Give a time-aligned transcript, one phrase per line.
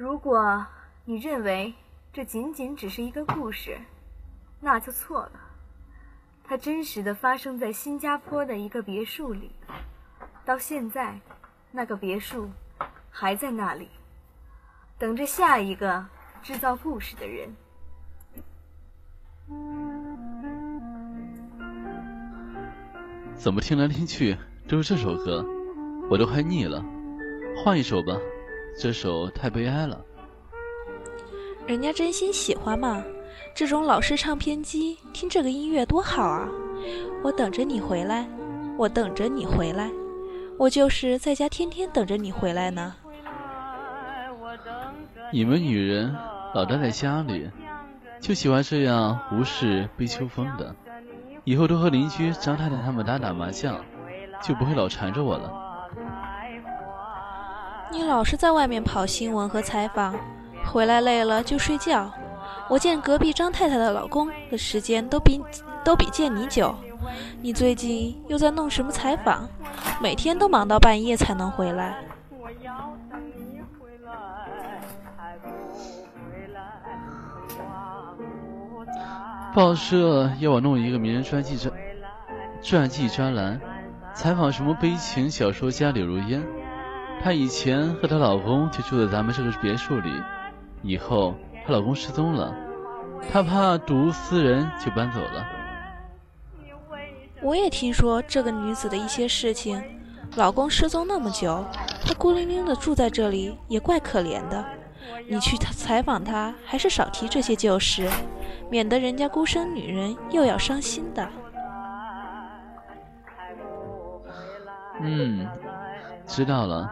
[0.00, 0.66] 如果
[1.04, 1.74] 你认为
[2.10, 3.78] 这仅仅只是一个故事，
[4.58, 5.32] 那就错了。
[6.42, 9.50] 它真实的发生在新加坡的一个别墅里，
[10.42, 11.20] 到现在，
[11.70, 12.48] 那个别墅
[13.10, 13.90] 还在那里，
[14.96, 16.02] 等着下一个
[16.42, 17.54] 制造故事的人。
[23.34, 24.34] 怎么听来听去
[24.66, 25.44] 都是这首歌，
[26.08, 26.82] 我都快腻了。
[27.62, 28.16] 换一首吧，
[28.80, 30.02] 这首太悲哀了。
[31.66, 33.04] 人家真心喜欢嘛，
[33.54, 36.48] 这种老式唱片机听这个音乐多好啊！
[37.22, 38.26] 我等着你回来，
[38.78, 39.90] 我等着你回来，
[40.56, 42.94] 我就是在家天天等着你回来呢。
[45.30, 46.16] 你们女人
[46.54, 47.50] 老待在家里，
[48.18, 50.74] 就喜欢这样无事悲秋风的。
[51.44, 53.78] 以后多和邻居张太太他们打打麻将，
[54.42, 55.68] 就不会老缠着我了。
[57.92, 60.14] 你老是在外面跑新闻和采访，
[60.64, 62.10] 回来累了就睡觉。
[62.68, 65.40] 我见隔壁张太太的老公的时间都比
[65.84, 66.74] 都比见你久。
[67.42, 69.48] 你最近又在弄什么采访？
[70.00, 71.96] 每天都忙到半夜才能回来。
[79.52, 81.74] 报社要我弄一个名人传记专
[82.62, 83.60] 传记专栏，
[84.14, 86.40] 采访什么悲情小说家柳如烟。
[87.22, 90.10] 她以前和她老公就住在咱们这个别墅里，
[90.82, 92.54] 以后她老公失踪了，
[93.30, 95.46] 她怕睹物思人就搬走了。
[97.42, 99.82] 我也听说这个女子的一些事情，
[100.36, 101.64] 老公失踪那么久，
[102.04, 104.64] 她孤零零的住在这里，也怪可怜的。
[105.28, 108.08] 你去采访她，还是少提这些旧事。
[108.70, 111.28] 免得人家孤身女人又要伤心的。
[115.00, 115.46] 嗯，
[116.26, 116.90] 知道了。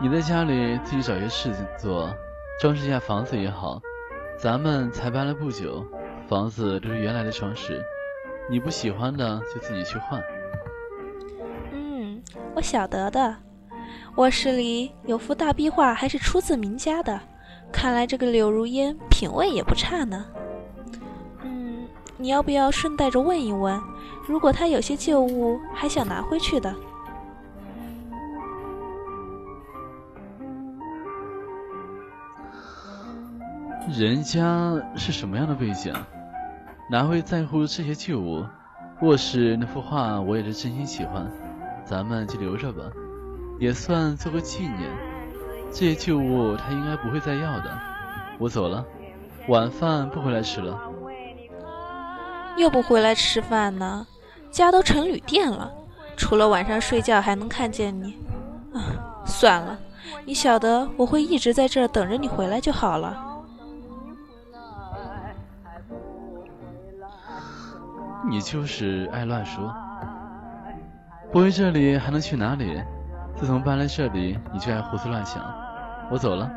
[0.00, 2.12] 你在家里自己找些事情做，
[2.60, 3.80] 装饰一下房子也好。
[4.36, 5.86] 咱们才搬来不久，
[6.28, 7.80] 房子都是原来的装饰。
[8.50, 10.22] 你不喜欢的就自己去换。
[11.72, 12.20] 嗯，
[12.54, 13.36] 我晓得的。
[14.16, 17.18] 卧室里有幅大壁画，还是出自名家的。
[17.72, 20.26] 看来这个柳如烟品味也不差呢。
[21.42, 21.86] 嗯
[22.16, 23.80] 你要不要顺带着问一问？
[24.26, 26.74] 如果他有些旧物还想拿回去的，
[33.88, 35.92] 人家是什么样的背景？
[36.90, 38.44] 哪会在乎这些旧物？
[39.02, 41.30] 卧室那幅画我也是真心喜欢，
[41.84, 42.82] 咱们就留着吧，
[43.60, 44.90] 也算做个纪念。
[45.70, 47.70] 这些旧物他应该不会再要的。
[48.38, 48.84] 我走了，
[49.48, 50.80] 晚饭不回来吃了。
[52.56, 54.06] 又不回来吃饭呢，
[54.50, 55.70] 家都成旅店了，
[56.16, 58.16] 除了晚上睡觉还能看见你。
[58.72, 58.80] 啊，
[59.26, 59.78] 算了，
[60.24, 63.33] 你晓得我会一直在这儿等着你回来就好了。
[68.26, 69.74] 你就是爱乱说，
[71.30, 72.82] 不回这里还能去哪里？
[73.36, 75.44] 自从搬来这里，你就爱胡思乱想。
[76.10, 76.50] 我走了。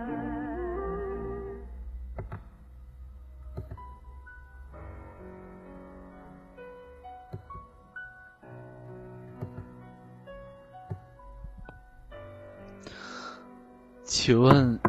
[14.04, 14.80] 请问，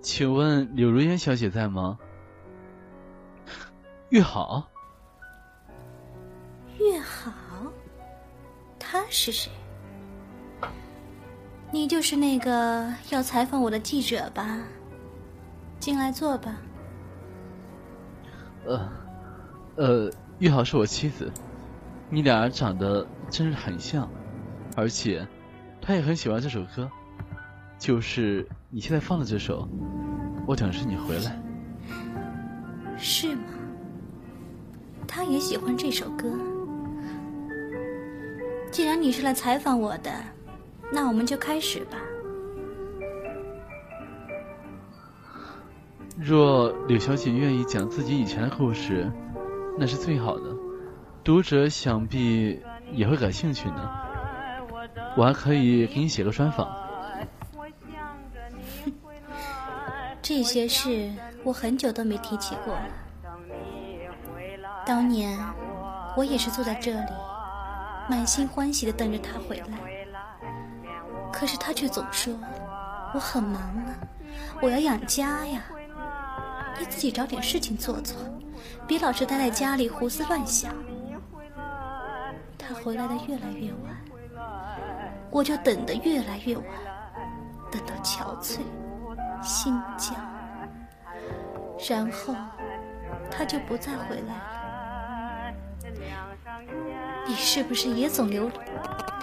[0.00, 1.98] 请问柳如烟小姐在吗？
[4.16, 4.66] 玉好，
[6.78, 7.30] 玉好，
[8.78, 9.52] 他是谁？
[11.70, 14.58] 你就是那个要采访我的记者吧？
[15.78, 16.56] 进来坐吧。
[18.64, 18.88] 呃，
[19.76, 21.30] 呃，玉好是我妻子，
[22.08, 24.08] 你俩长得真是很像，
[24.78, 25.28] 而且。
[25.82, 26.90] 他也很喜欢这首歌，
[27.78, 29.68] 就是你现在放的这首。
[30.46, 31.38] 我等着你回来。
[32.96, 33.42] 是吗？
[35.06, 36.30] 他也喜欢这首歌。
[38.70, 40.12] 既然你是来采访我的，
[40.92, 41.98] 那我们就开始吧。
[46.18, 49.10] 若柳小姐愿意讲自己以前的故事，
[49.78, 50.44] 那是最好的，
[51.22, 52.60] 读者想必
[52.92, 53.90] 也会感兴趣呢。
[55.16, 56.68] 我还可以给你写个专访。
[60.20, 61.10] 这些事
[61.44, 63.05] 我很久都没提起过了。
[64.86, 65.36] 当年
[66.16, 67.12] 我也是坐在这里，
[68.08, 69.78] 满心欢喜的等着他回来。
[71.32, 72.32] 可是他却总说
[73.12, 73.92] 我很忙啊，
[74.62, 75.64] 我要养家呀。
[76.78, 78.16] 你自己找点事情做做，
[78.86, 80.72] 别老是待在家里胡思乱想。
[82.56, 83.96] 他回来的越来越晚。
[85.30, 86.64] 我就等得越来越晚，
[87.70, 88.60] 等到憔悴、
[89.42, 90.14] 心焦，
[91.88, 92.34] 然后
[93.30, 94.55] 他就不再回来了。
[97.26, 98.50] 你是不是也总留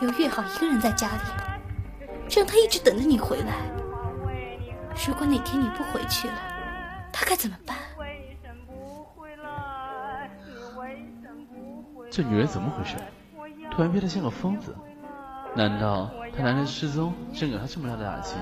[0.01, 1.21] 留月好一个人在家里，
[2.29, 3.53] 让他一直等着你回来？
[5.07, 6.33] 如果哪天你不回去了，
[7.11, 7.77] 他该怎么办？
[12.11, 12.95] 这女人怎么回事？
[13.71, 14.75] 突然变得像个疯子？
[15.55, 18.35] 难道她男人失踪真给她这么大的打击？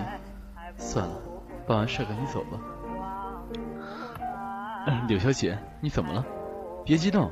[0.78, 1.16] 算了，
[1.68, 2.60] 办完事赶紧走吧。
[5.08, 6.26] 柳小姐，你怎么了？
[6.84, 7.32] 别激动，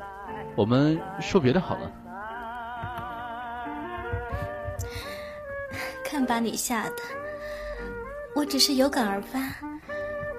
[0.56, 1.92] 我们说别的好了。
[6.25, 6.95] 把你吓的！
[8.36, 9.39] 我只是有感而发。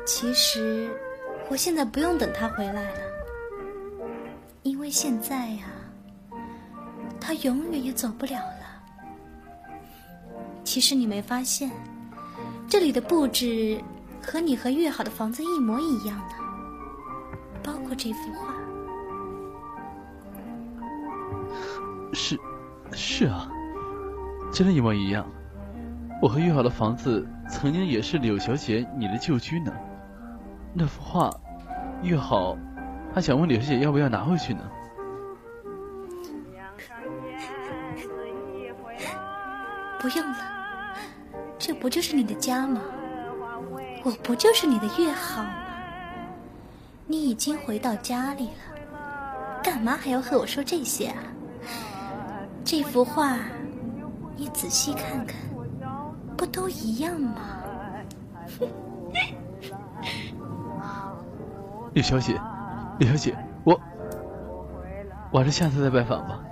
[0.06, 0.90] 其实，
[1.48, 3.00] 我现在不用等他回来了，
[4.62, 5.66] 因为现在呀。
[7.20, 8.82] 他永远也走不了了。
[10.64, 11.70] 其实你没发现，
[12.68, 13.80] 这里的布置
[14.22, 16.34] 和你和月好的房子一模一样呢，
[17.62, 18.54] 包括这幅画。
[22.12, 22.38] 是，
[22.92, 23.48] 是啊，
[24.52, 25.24] 真的，一模一样。
[26.22, 29.72] 我和月好的房子曾经也是柳小姐你的旧居呢。
[30.74, 31.34] 那幅画，
[32.02, 32.56] 月好
[33.14, 34.60] 还想问柳小姐要不要拿回去呢。
[39.98, 40.36] 不用了，
[41.58, 42.82] 这不就是你的家吗？
[44.04, 45.54] 我不就是你的月好吗？
[47.06, 51.22] 你已经回到家里了，干嘛还要和我说这些啊？
[52.64, 53.38] 这幅画，
[54.36, 55.36] 你仔细看看，
[56.40, 57.60] 不都一样吗？
[61.92, 62.40] 李小姐，
[62.98, 63.78] 李小姐，我，
[65.30, 66.42] 我还是下次再拜访吧。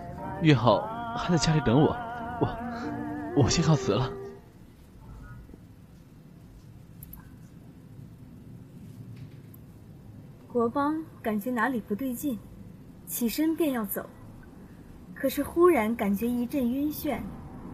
[0.42, 0.82] 约好
[1.16, 1.96] 还在家里等我，
[2.38, 2.46] 我。
[3.34, 4.12] 我先告辞了。
[10.48, 12.38] 国邦感觉哪里不对劲，
[13.06, 14.04] 起身便要走，
[15.14, 17.18] 可是忽然感觉一阵晕眩，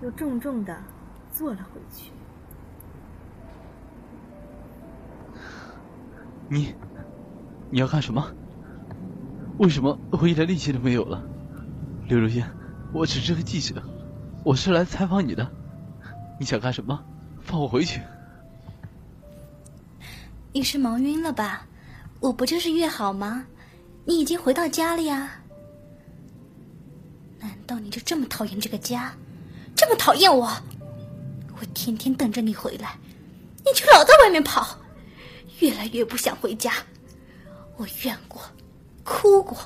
[0.01, 0.81] 又重重的
[1.37, 2.13] 坐了回去。
[6.49, 6.73] 你，
[7.71, 8.25] 你要干什么？
[9.59, 11.21] 为什么我一点力气都没有了？
[12.07, 12.49] 刘如烟，
[12.93, 13.83] 我只是个记者。
[14.45, 15.51] 我是来采访你的，
[16.39, 17.05] 你想干什么？
[17.43, 18.01] 放我回去！
[20.53, 21.67] 你是忙晕了吧？
[22.21, 23.45] 我不就是约好吗？
[24.05, 25.31] 你已经回到家了呀？
[27.41, 29.13] 难道你就这么讨厌这个家，
[29.75, 30.49] 这么讨厌我？
[31.65, 32.99] 我天天等着你回来，
[33.65, 34.79] 你却老在外面跑，
[35.61, 36.75] 越来越不想回家。
[37.79, 38.43] 我怨过，
[39.03, 39.57] 哭过，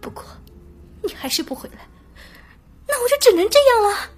[0.00, 0.24] 不过
[1.04, 1.86] 你还是不回来。
[2.84, 4.10] 那我就只能这样了。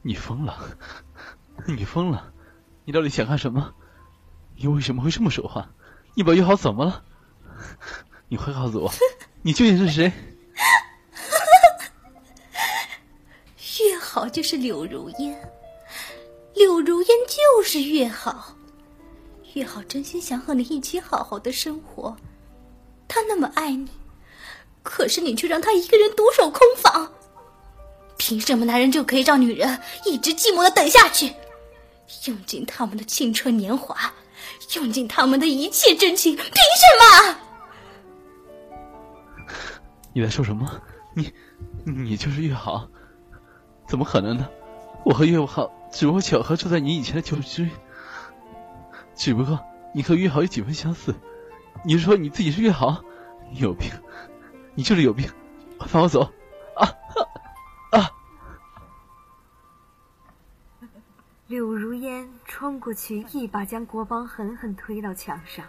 [0.00, 0.78] 你疯了！
[1.66, 2.32] 你疯了！
[2.86, 3.74] 你到底想干什么？
[4.56, 5.68] 你为什么会这么说话？
[6.14, 7.04] 你把约好怎么了？
[8.28, 8.90] 你快告诉我，
[9.42, 10.10] 你究竟是谁？
[13.80, 15.38] 月好就是柳如烟，
[16.54, 18.56] 柳如烟就是月好，
[19.52, 22.16] 月好真心想和你一起好好的生活。
[23.06, 23.86] 他那么爱你，
[24.82, 27.12] 可是你却让他一个人独守空房。
[28.16, 31.30] 凭什么男人就可以让女人一直寂寞的等下去，
[32.24, 34.10] 用尽他们的青春年华，
[34.76, 36.34] 用尽他们的一切真情？
[36.34, 37.38] 凭什么？
[40.14, 40.80] 你在说什么？
[41.14, 41.30] 你，
[41.84, 42.88] 你就是月好？
[43.94, 44.48] 怎么可能呢？
[45.04, 47.70] 我和月好只不过巧合住在你以前的旧居，
[49.14, 49.60] 只不过
[49.92, 51.14] 你和岳豪有几分相似。
[51.84, 53.04] 你是说你自己是岳豪？
[53.52, 53.92] 你有病！
[54.74, 55.30] 你就是有病！
[55.78, 56.28] 放我走！
[57.92, 58.10] 啊！
[61.46, 65.64] 柳如烟冲过去，一把将国邦狠狠推到墙上，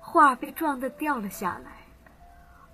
[0.00, 1.86] 画被撞得掉了下来，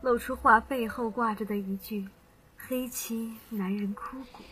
[0.01, 2.09] 露出画背后挂着的一句
[2.69, 4.45] “黑漆男人枯骨”。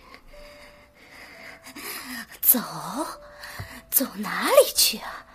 [2.41, 2.59] 走，
[3.91, 5.27] 走哪里去啊？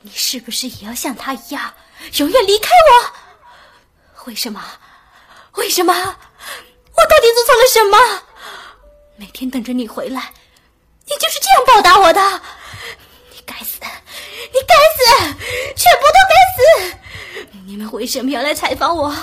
[0.00, 1.74] 你是不是也要像他一样，
[2.18, 3.12] 永远离开我？
[4.26, 4.62] 为什么？
[5.54, 5.92] 为什么？
[5.92, 8.22] 我到底做错了什么？
[9.16, 10.32] 每天等着你回来，
[11.06, 12.40] 你就是这样报答我的？
[13.32, 13.80] 你该死！
[13.80, 15.04] 你该死！
[15.74, 16.62] 全部都该死！
[17.66, 19.14] 你们为什么要来采访我？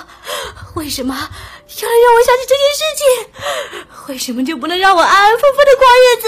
[0.82, 3.06] 为什么要让我想起这件事情？
[4.10, 6.28] 为什么就不能让我安安分分的过日子？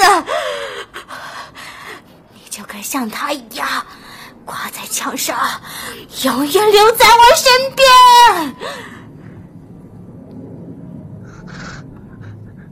[2.35, 3.83] 你就该像他一样。
[4.45, 5.35] 挂在墙上，
[6.23, 7.89] 永远留在我身边。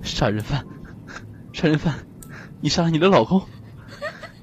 [0.03, 0.63] 杀人犯，
[1.51, 2.05] 杀人犯，
[2.59, 3.41] 你杀了你的老公，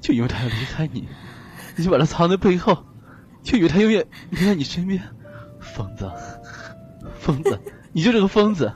[0.01, 1.07] 就因为他要离开你，
[1.77, 2.83] 你就把他藏在背后，
[3.43, 5.01] 就以为他永远留在你身边。
[5.61, 6.11] 疯子，
[7.19, 7.59] 疯子，
[7.93, 8.71] 你就是个疯子。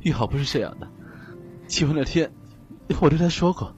[0.00, 0.88] 玉好不是这样的，
[1.68, 2.32] 结婚那天，
[3.00, 3.72] 我对他说过，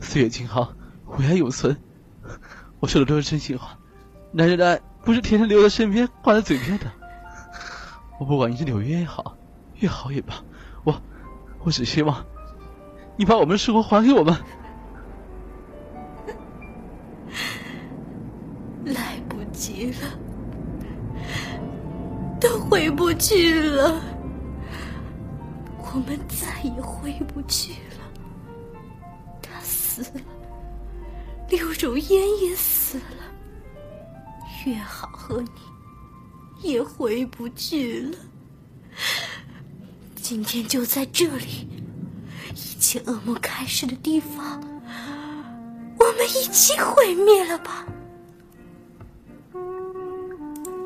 [0.00, 0.74] 岁月静好，
[1.18, 1.74] 唯爱永存。
[2.78, 3.78] 我说的都是真心话，
[4.32, 6.92] 男人的爱不是天天留在身边，挂在嘴边的。
[8.18, 9.36] 我不管你是纽约也好，
[9.76, 10.34] 越好也罢，
[10.84, 11.00] 我，
[11.60, 12.24] 我只希望
[13.16, 14.36] 你把我们的生活还给我们。
[18.84, 20.18] 来不及了，
[22.68, 24.00] 回不去了，
[25.78, 29.00] 我们再也回不去了。
[29.40, 30.20] 他死了，
[31.48, 33.24] 柳如烟也死了，
[34.66, 35.48] 月好和你。
[36.62, 38.18] 也回不去了。
[40.16, 41.68] 今天就在这里，
[42.54, 44.60] 一切噩梦开始的地方，
[45.98, 47.86] 我们一起毁灭了吧！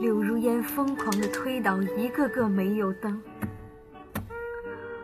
[0.00, 3.22] 柳如烟疯狂地推倒一个个煤油灯，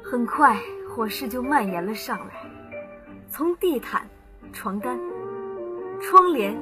[0.02, 0.56] 很快
[0.88, 2.34] 火势就蔓延了上来，
[3.28, 4.08] 从地毯、
[4.54, 4.98] 床单、
[6.00, 6.56] 窗帘，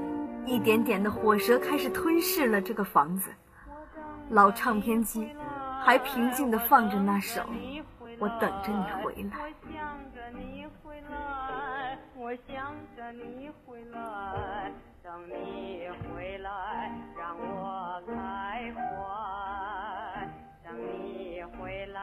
[0.47, 3.31] 一点点的火舌开始吞噬了这个房子。
[4.31, 5.31] 老唱片机
[5.81, 7.41] 还平静地放着那首
[8.19, 9.39] 《我等着你回来》。
[12.17, 14.73] 我想着你回来，
[15.15, 18.81] 等你回来，让我开怀。
[20.65, 22.01] 等你回来，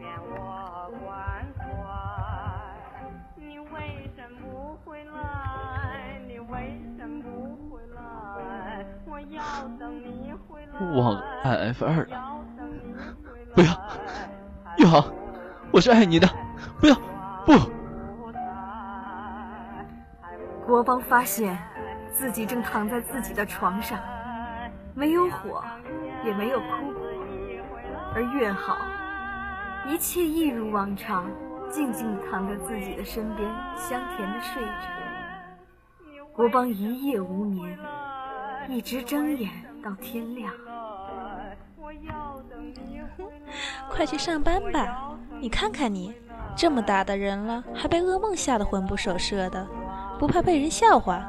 [0.00, 1.62] 免我关怀。
[3.36, 6.20] 你为什么不回来？
[6.26, 8.84] 你为什么不回来？
[9.06, 10.72] 我要等你回来。
[10.98, 12.04] 望 F 二，
[13.54, 13.70] 不要，
[14.76, 15.04] 玉航，
[15.72, 16.26] 我是爱你的，
[16.80, 16.96] 不要，
[17.46, 17.52] 不。
[20.66, 21.56] 国邦发现
[22.20, 23.98] 自己正躺在自己的床上，
[24.94, 25.64] 没有火，
[26.22, 26.92] 也没有哭，
[28.14, 28.76] 而月好，
[29.88, 31.30] 一切一如往常，
[31.70, 34.70] 静静躺在自己的身边，香甜的睡着。
[36.34, 37.78] 国邦一夜无眠，
[38.68, 39.50] 一直睁眼
[39.82, 40.52] 到天亮。
[43.88, 45.16] 快去上班吧！
[45.40, 46.14] 你看看你，
[46.54, 49.66] 这么大的人了，还被噩梦吓得魂不守舍的。
[50.18, 51.24] 不怕被人笑话，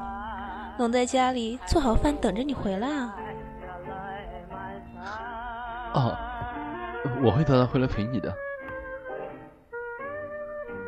[0.77, 3.15] 能在家里做好饭等着你回来啊！
[5.93, 6.17] 哦，
[7.23, 8.33] 我会早点回来陪你的。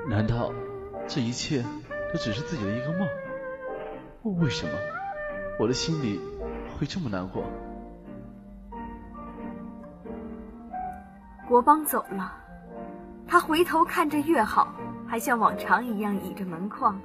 [0.09, 0.51] 难道
[1.07, 1.63] 这一切
[2.11, 3.07] 都只是自己的一个梦？
[4.41, 4.71] 为什么
[5.59, 6.19] 我的心里
[6.77, 7.43] 会这么难过？
[11.47, 12.33] 国邦走了，
[13.27, 14.73] 他回头看着月好，
[15.07, 16.99] 还像往常一样倚着门框。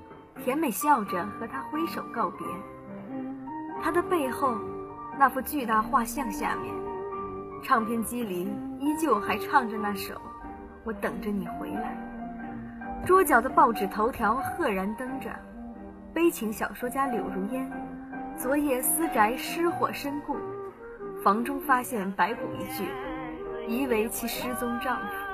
[0.44, 2.46] 甜美笑着和他挥手告别。
[3.82, 4.54] 他的背后，
[5.18, 6.74] 那幅巨大画像下面，
[7.62, 10.14] 唱片机里依旧还唱着那首
[10.84, 11.96] 《我等着你回来》。
[13.06, 15.30] 桌角的报纸头条赫然登着：
[16.12, 17.70] 悲情小说家柳如烟，
[18.36, 20.36] 昨夜私宅失火身故，
[21.22, 22.88] 房中发现白骨一具，
[23.68, 25.27] 疑为其失踪丈夫。